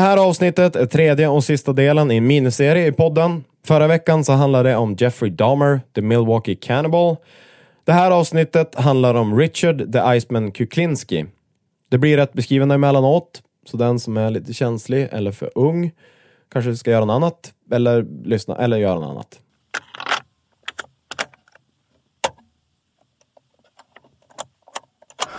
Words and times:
Här 0.00 0.16
avsnittet 0.16 0.76
är 0.76 0.86
tredje 0.86 1.28
och 1.28 1.44
sista 1.44 1.72
delen 1.72 2.10
i 2.10 2.16
en 2.16 2.26
miniserie 2.26 2.86
i 2.86 2.92
podden. 2.92 3.44
Förra 3.66 3.86
veckan 3.86 4.24
så 4.24 4.32
handlade 4.32 4.68
det 4.68 4.76
om 4.76 4.96
Jeffrey 4.98 5.30
Dahmer, 5.30 5.80
The 5.94 6.02
Milwaukee 6.02 6.54
Cannibal. 6.54 7.16
Det 7.84 7.92
här 7.92 8.10
avsnittet 8.10 8.74
handlar 8.74 9.14
om 9.14 9.38
Richard 9.38 9.92
the 9.92 10.16
Iceman 10.16 10.52
Kuklinski. 10.52 11.26
Det 11.88 11.98
blir 11.98 12.16
rätt 12.16 12.32
beskrivande 12.32 12.74
emellanåt, 12.74 13.42
så 13.66 13.76
den 13.76 14.00
som 14.00 14.16
är 14.16 14.30
lite 14.30 14.52
känslig 14.52 15.08
eller 15.12 15.32
för 15.32 15.50
ung 15.54 15.92
kanske 16.52 16.76
ska 16.76 16.90
göra 16.90 17.04
något 17.04 17.14
annat, 17.14 17.52
eller 17.72 18.06
lyssna, 18.24 18.56
eller 18.56 18.76
göra 18.76 18.94
något 18.94 19.10
annat. 19.10 19.38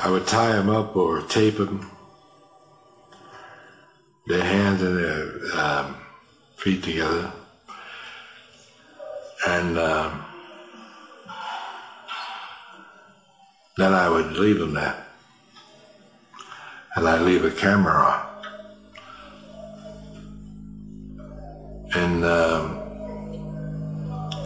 I 0.06 0.10
would 0.10 0.28
tie 0.28 0.58
him 0.58 0.70
up 0.70 0.96
or 0.96 1.22
tape 1.30 1.58
him 1.58 1.80
their 4.28 4.44
hands 4.44 4.82
and 4.82 4.98
their 4.98 5.60
um, 5.60 5.96
feet 6.58 6.84
together, 6.84 7.32
and 9.48 9.78
um, 9.78 10.24
then 13.78 13.94
I 13.94 14.08
would 14.10 14.34
leave 14.34 14.60
them 14.60 14.74
there, 14.74 14.96
and 16.96 17.08
I'd 17.08 17.22
leave 17.22 17.46
a 17.46 17.52
camera 17.52 17.94
on. 17.94 18.28
And 21.94 22.24
um, 22.24 22.78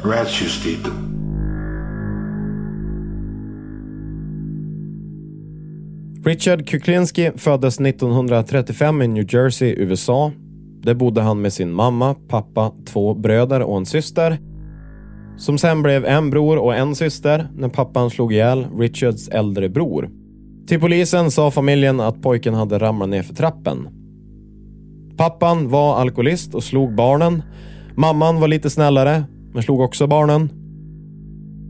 rats 0.04 0.42
used 0.42 0.64
to 0.64 0.70
eat 0.70 0.84
them. 0.84 1.15
Richard 6.26 6.68
Kuklinski 6.68 7.32
föddes 7.36 7.80
1935 7.80 9.02
i 9.02 9.08
New 9.08 9.34
Jersey, 9.34 9.76
USA. 9.78 10.32
Där 10.82 10.94
bodde 10.94 11.22
han 11.22 11.42
med 11.42 11.54
sin 11.54 11.72
mamma, 11.72 12.16
pappa, 12.28 12.72
två 12.86 13.14
bröder 13.14 13.62
och 13.62 13.78
en 13.78 13.86
syster. 13.86 14.38
Som 15.38 15.58
sen 15.58 15.82
blev 15.82 16.06
en 16.06 16.30
bror 16.30 16.58
och 16.58 16.76
en 16.76 16.96
syster 16.96 17.48
när 17.56 17.70
pappan 17.70 18.10
slog 18.10 18.34
ihjäl 18.34 18.68
Richards 18.78 19.28
äldre 19.28 19.70
bror. 19.70 20.10
Till 20.68 20.80
polisen 20.80 21.32
sa 21.32 21.52
familjen 21.52 22.00
att 22.00 22.22
pojken 22.22 22.54
hade 22.54 22.80
ramlat 22.80 23.10
ner 23.10 23.24
för 23.24 23.36
trappen. 23.36 23.88
Pappan 25.18 25.70
var 25.70 25.96
alkoholist 26.00 26.56
och 26.56 26.64
slog 26.64 26.96
barnen. 26.96 27.44
Mamman 27.96 28.40
var 28.40 28.48
lite 28.48 28.70
snällare, 28.70 29.24
men 29.54 29.64
slog 29.64 29.80
också 29.80 30.08
barnen. 30.08 30.50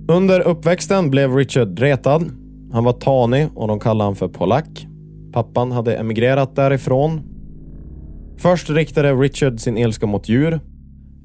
Under 0.08 0.40
uppväxten 0.40 1.10
blev 1.10 1.36
Richard 1.36 1.80
retad. 1.80 2.45
Han 2.76 2.84
var 2.84 2.94
tanig 2.94 3.48
och 3.56 3.68
de 3.68 3.80
kallade 3.80 4.08
han 4.08 4.16
för 4.16 4.28
polack. 4.28 4.88
Pappan 5.34 5.72
hade 5.72 5.96
emigrerat 5.96 6.56
därifrån. 6.56 7.22
Först 8.38 8.70
riktade 8.70 9.14
Richard 9.14 9.60
sin 9.60 9.78
ilska 9.78 10.06
mot 10.06 10.30
djur. 10.30 10.60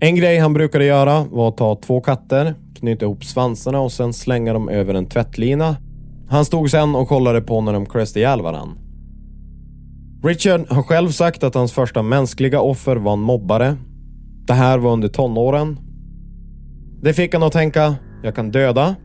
En 0.00 0.16
grej 0.16 0.38
han 0.38 0.52
brukade 0.52 0.84
göra 0.84 1.24
var 1.30 1.48
att 1.48 1.56
ta 1.56 1.74
två 1.74 2.00
katter, 2.00 2.54
knyta 2.78 3.04
ihop 3.04 3.24
svansarna 3.24 3.80
och 3.80 3.92
sen 3.92 4.12
slänga 4.12 4.52
dem 4.52 4.68
över 4.68 4.94
en 4.94 5.06
tvättlina. 5.06 5.76
Han 6.28 6.44
stod 6.44 6.70
sen 6.70 6.94
och 6.94 7.08
kollade 7.08 7.40
på 7.40 7.60
när 7.60 7.72
de 7.72 7.86
klöste 7.86 8.18
ihjäl 8.18 8.42
varann. 8.42 8.78
Richard 10.24 10.60
har 10.68 10.82
själv 10.82 11.08
sagt 11.08 11.42
att 11.42 11.54
hans 11.54 11.72
första 11.72 12.02
mänskliga 12.02 12.60
offer 12.60 12.96
var 12.96 13.12
en 13.12 13.20
mobbare. 13.20 13.76
Det 14.46 14.54
här 14.54 14.78
var 14.78 14.92
under 14.92 15.08
tonåren. 15.08 15.78
Det 17.02 17.14
fick 17.14 17.34
han 17.34 17.42
att 17.42 17.52
tänka, 17.52 17.94
jag 18.22 18.34
kan 18.34 18.50
döda. 18.50 18.96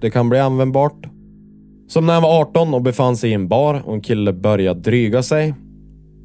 Det 0.00 0.10
kan 0.10 0.28
bli 0.28 0.38
användbart. 0.38 1.09
Som 1.90 2.06
när 2.06 2.14
han 2.14 2.22
var 2.22 2.40
18 2.40 2.74
och 2.74 2.82
befann 2.82 3.16
sig 3.16 3.30
i 3.30 3.34
en 3.34 3.48
bar 3.48 3.82
och 3.84 3.94
en 3.94 4.00
kille 4.00 4.32
började 4.32 4.80
dryga 4.80 5.22
sig. 5.22 5.54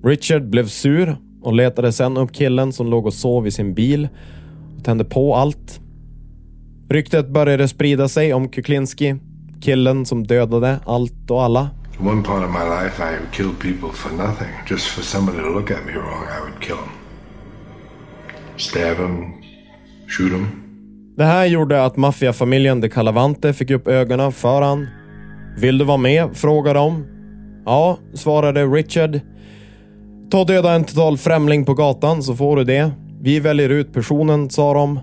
Richard 0.03 0.49
blev 0.49 0.67
sur 0.67 1.17
och 1.41 1.53
letade 1.53 1.91
sen 1.91 2.17
upp 2.17 2.33
killen 2.33 2.73
som 2.73 2.87
låg 2.87 3.05
och 3.05 3.13
sov 3.13 3.47
i 3.47 3.51
sin 3.51 3.73
bil 3.73 4.07
och 4.77 4.83
tände 4.83 5.05
på 5.05 5.35
allt. 5.35 5.79
Ryktet 6.89 7.29
började 7.29 7.67
sprida 7.67 8.07
sig 8.07 8.33
om 8.33 8.49
Kuklinski, 8.49 9.15
killen 9.61 10.05
som 10.05 10.27
dödade 10.27 10.79
allt 10.85 11.31
och 11.31 11.43
alla. 11.43 11.69
One 11.99 12.23
part 12.23 12.43
of 12.43 12.49
my 12.49 12.83
life, 12.83 13.03
I 13.03 13.19
would 13.19 13.31
kill 13.31 13.73
people 13.73 13.89
for 13.93 14.11
nothing. 14.11 14.49
Just 14.69 14.87
for 14.87 15.01
somebody 15.01 15.37
to 15.37 15.49
look 15.49 15.71
at 15.71 15.85
me 15.85 15.93
wrong, 15.93 16.23
I 16.37 16.41
would 16.41 16.61
kill 16.61 16.75
them. 16.75 16.91
Stab 18.57 18.97
them, 18.97 19.33
shoot 20.07 20.31
them. 20.31 20.47
Det 21.17 21.23
här 21.23 21.45
gjorde 21.45 21.85
att 21.85 21.97
maffiafamiljen 21.97 22.81
de 22.81 22.89
Calavante 22.89 23.53
fick 23.53 23.71
upp 23.71 23.87
ögonen 23.87 24.31
för 24.31 24.61
han. 24.61 24.87
Vill 25.57 25.77
du 25.77 25.85
vara 25.85 25.97
med? 25.97 26.29
frågade 26.33 26.79
de. 26.79 27.05
Ja, 27.65 27.97
svarade 28.13 28.65
Richard. 28.65 29.19
Ta 30.31 30.39
och 30.39 30.47
döda 30.47 30.73
en 30.73 30.83
total 30.83 31.17
främling 31.17 31.65
på 31.65 31.73
gatan 31.73 32.23
så 32.23 32.35
får 32.35 32.55
du 32.57 32.63
det. 32.63 32.91
Vi 33.21 33.39
väljer 33.39 33.69
ut 33.69 33.93
personen, 33.93 34.49
sa 34.49 34.73
de. 34.73 34.99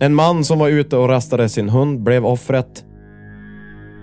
En 0.00 0.14
man 0.14 0.44
som 0.44 0.58
var 0.58 0.68
ute 0.68 0.96
och 0.96 1.08
rastade 1.08 1.48
sin 1.48 1.68
hund 1.68 2.02
blev 2.02 2.26
offret. 2.26 2.84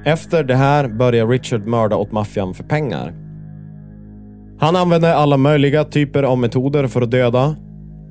Efter 0.05 0.43
det 0.43 0.55
här 0.55 0.87
började 0.87 1.33
Richard 1.33 1.65
mörda 1.65 1.95
åt 1.95 2.11
maffian 2.11 2.53
för 2.53 2.63
pengar. 2.63 3.13
Han 4.59 4.75
använde 4.75 5.15
alla 5.15 5.37
möjliga 5.37 5.83
typer 5.83 6.23
av 6.23 6.37
metoder 6.37 6.87
för 6.87 7.01
att 7.01 7.11
döda. 7.11 7.55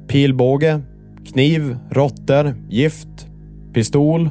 Pilbåge, 0.09 0.81
kniv, 1.33 1.77
råttor, 1.91 2.55
gift, 2.69 3.29
pistol. 3.73 4.31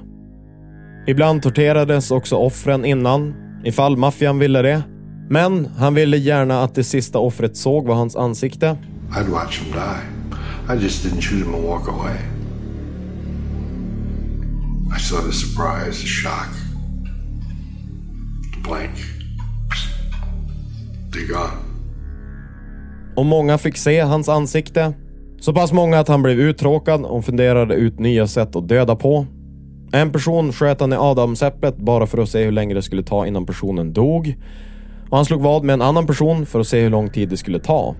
Ibland 1.10 1.44
torterades 1.44 2.12
också 2.12 2.36
offren 2.36 2.86
innan, 2.86 3.34
ifall 3.64 3.98
maffian 3.98 4.40
ville 4.40 4.62
det. 4.62 4.84
Men 5.30 5.66
han 5.66 5.94
ville 5.94 6.18
gärna 6.18 6.64
att 6.64 6.76
det 6.76 6.84
sista 6.84 7.20
offret 7.20 7.58
såg 7.58 7.88
var 7.88 7.96
hans 7.96 8.16
ansikte. 8.16 8.78
I'd 9.12 9.32
watch 9.32 9.60
them 9.60 9.72
die. 9.72 10.18
I 10.74 10.84
just 10.84 11.06
didn't 11.06 11.22
shoot 11.22 11.44
them 11.44 11.56
and 11.56 11.64
walk 11.64 11.88
away. 11.88 12.16
I 14.98 15.00
saw 15.00 15.22
the 15.22 15.32
surprise, 15.32 16.02
the 16.02 16.08
shock, 16.08 16.50
the 18.54 18.70
blank. 18.70 18.92
They're 21.12 21.28
gone. 21.28 21.58
Och 23.16 23.26
många 23.26 23.58
fick 23.58 23.78
se 23.78 24.00
hans 24.00 24.30
ansikte. 24.30 24.94
Så 25.40 25.54
pass 25.54 25.72
många 25.72 26.00
att 26.00 26.08
han 26.08 26.24
blev 26.24 26.40
uttråkad 26.40 27.06
och 27.06 27.26
funderade 27.26 27.76
ut 27.76 28.00
nya 28.00 28.28
sätt 28.28 28.56
att 28.56 28.68
döda 28.68 28.96
på. 28.96 29.26
En 29.92 30.12
person 30.12 30.54
sköt 30.54 30.80
han 30.80 30.94
i 30.94 30.96
adamsäpplet 30.96 31.78
bara 31.78 32.08
för 32.08 32.18
att 32.18 32.30
se 32.30 32.44
hur 32.44 32.52
länge 32.52 32.74
det 32.74 32.82
skulle 32.82 33.04
ta 33.04 33.28
innan 33.28 33.46
personen 33.46 33.94
dog. 33.94 34.36
Och 35.10 35.18
han 35.18 35.26
slog 35.26 35.42
vad 35.42 35.64
med 35.64 35.74
en 35.74 35.82
annan 35.82 36.08
person 36.08 36.46
för 36.46 36.60
att 36.60 36.68
se 36.68 36.82
hur 36.82 36.90
lång 36.90 37.10
tid 37.10 37.30
det 37.30 37.38
skulle 37.38 37.60
ta. 37.60 37.96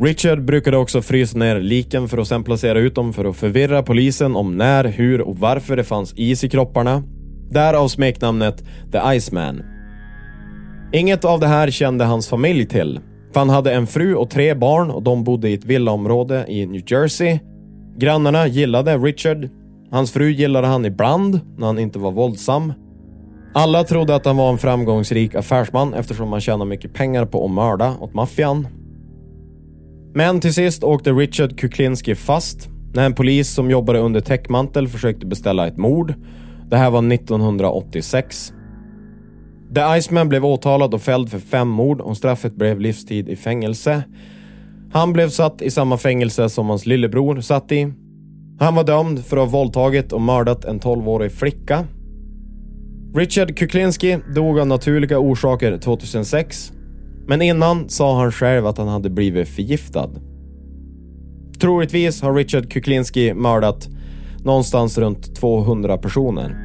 Richard 0.00 0.44
brukade 0.44 0.76
också 0.76 1.02
frysa 1.02 1.38
ner 1.38 1.60
liken 1.60 2.08
för 2.08 2.18
att 2.18 2.28
sen 2.28 2.44
placera 2.44 2.78
ut 2.78 2.94
dem 2.94 3.12
för 3.12 3.24
att 3.24 3.36
förvirra 3.36 3.82
polisen 3.82 4.36
om 4.36 4.56
när, 4.56 4.84
hur 4.84 5.20
och 5.20 5.36
varför 5.36 5.76
det 5.76 5.84
fanns 5.84 6.14
is 6.16 6.44
i 6.44 6.48
kropparna. 6.48 7.02
Därav 7.50 7.88
smeknamnet 7.88 8.64
The 8.92 9.16
Iceman. 9.16 9.62
Inget 10.92 11.24
av 11.24 11.40
det 11.40 11.46
här 11.46 11.70
kände 11.70 12.04
hans 12.04 12.28
familj 12.28 12.66
till. 12.66 13.00
För 13.32 13.40
han 13.40 13.48
hade 13.48 13.72
en 13.72 13.86
fru 13.86 14.14
och 14.14 14.30
tre 14.30 14.54
barn 14.54 14.90
och 14.90 15.02
de 15.02 15.24
bodde 15.24 15.48
i 15.48 15.54
ett 15.54 15.64
villaområde 15.64 16.44
i 16.48 16.66
New 16.66 16.82
Jersey. 16.86 17.38
Grannarna 17.98 18.46
gillade 18.46 18.98
Richard. 18.98 19.48
Hans 19.92 20.12
fru 20.12 20.30
gillade 20.30 20.66
han 20.66 20.84
ibland, 20.84 21.40
när 21.56 21.66
han 21.66 21.78
inte 21.78 21.98
var 21.98 22.12
våldsam. 22.12 22.72
Alla 23.54 23.84
trodde 23.84 24.14
att 24.14 24.26
han 24.26 24.36
var 24.36 24.50
en 24.50 24.58
framgångsrik 24.58 25.34
affärsman 25.34 25.94
eftersom 25.94 26.32
han 26.32 26.40
tjänade 26.40 26.70
mycket 26.70 26.94
pengar 26.94 27.26
på 27.26 27.44
att 27.44 27.50
mörda 27.50 27.96
åt 28.00 28.14
maffian. 28.14 28.68
Men 30.14 30.40
till 30.40 30.54
sist 30.54 30.84
åkte 30.84 31.12
Richard 31.12 31.58
Kuklinski 31.58 32.14
fast 32.14 32.68
när 32.94 33.06
en 33.06 33.14
polis 33.14 33.54
som 33.54 33.70
jobbade 33.70 33.98
under 33.98 34.20
täckmantel 34.20 34.88
försökte 34.88 35.26
beställa 35.26 35.66
ett 35.66 35.76
mord. 35.76 36.14
Det 36.70 36.76
här 36.76 36.90
var 36.90 37.12
1986. 37.12 38.52
The 39.74 39.98
Iceman 39.98 40.28
blev 40.28 40.44
åtalad 40.44 40.94
och 40.94 41.02
fälld 41.02 41.30
för 41.30 41.38
fem 41.38 41.68
mord 41.68 42.00
och 42.00 42.16
straffet 42.16 42.56
blev 42.56 42.80
livstid 42.80 43.28
i 43.28 43.36
fängelse. 43.36 44.02
Han 44.92 45.12
blev 45.12 45.28
satt 45.28 45.62
i 45.62 45.70
samma 45.70 45.98
fängelse 45.98 46.48
som 46.48 46.68
hans 46.68 46.86
lillebror 46.86 47.40
satt 47.40 47.72
i. 47.72 47.92
Han 48.62 48.74
var 48.74 48.84
dömd 48.84 49.24
för 49.24 49.36
att 49.36 49.50
ha 49.50 49.58
våldtagit 49.58 50.12
och 50.12 50.20
mördat 50.20 50.64
en 50.64 50.80
12-årig 50.80 51.32
flicka. 51.32 51.86
Richard 53.14 53.56
Kuklinski 53.56 54.18
dog 54.34 54.58
av 54.58 54.66
naturliga 54.66 55.18
orsaker 55.18 55.78
2006. 55.78 56.72
Men 57.26 57.42
innan 57.42 57.88
sa 57.88 58.18
han 58.20 58.32
själv 58.32 58.66
att 58.66 58.78
han 58.78 58.88
hade 58.88 59.10
blivit 59.10 59.48
förgiftad. 59.48 60.10
Troligtvis 61.60 62.22
har 62.22 62.34
Richard 62.34 62.72
Kuklinski 62.72 63.34
mördat 63.34 63.88
någonstans 64.44 64.98
runt 64.98 65.36
200 65.36 65.98
personer. 65.98 66.56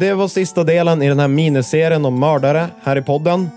Det 0.00 0.14
var 0.14 0.28
sista 0.28 0.64
delen 0.64 1.02
i 1.02 1.08
den 1.08 1.18
här 1.18 1.28
miniserien 1.28 2.04
om 2.04 2.20
mördare 2.20 2.66
här 2.82 2.96
i 2.96 3.02
podden. 3.02 3.48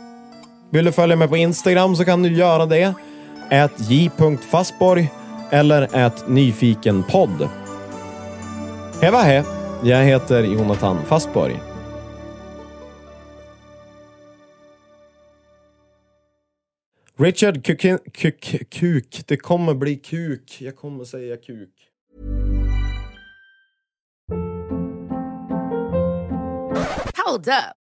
Vill 0.74 0.86
du 0.86 0.92
följa 0.92 1.16
mig 1.16 1.28
på 1.28 1.38
Instagram 1.38 1.96
så 1.96 2.06
kan 2.06 2.24
du 2.24 2.30
göra 2.30 2.66
det. 2.66 2.94
Ät 3.50 3.72
j.fastborg 3.78 5.12
eller 5.52 5.96
ät 5.96 6.28
nyfikenpodd. 6.28 7.50
Heva 9.02 9.22
he! 9.22 9.44
Jag 9.84 10.04
heter 10.04 10.44
Jonathan 10.44 11.06
Fastborg. 11.06 11.62
Richard 17.18 17.66
Kukin, 17.66 18.00
kuk, 18.14 18.56
kuk. 18.70 19.24
Det 19.28 19.38
kommer 19.38 19.74
bli 19.74 19.96
kuk. 19.96 20.58
Jag 20.62 20.76
kommer 20.76 21.06
säga 21.06 21.38
kuk. 21.38 21.70
Hold 27.26 27.48
up. 27.48 27.83